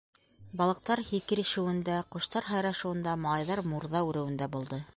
Балыҡтар 0.61 1.01
һикерешеүендә, 1.09 1.97
ҡоштар 2.15 2.47
һайрашыуында, 2.53 3.13
малайҙар 3.27 3.63
мурҙа 3.75 4.03
үреүендә 4.09 4.49
булды. 4.57 4.81